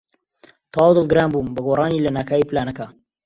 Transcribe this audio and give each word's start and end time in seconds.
تەواو 0.71 0.95
دڵگران 0.97 1.29
بووم 1.33 1.47
بە 1.55 1.61
گۆڕانی 1.67 2.03
لەناکاوی 2.05 2.47
پلانەکە. 2.49 2.85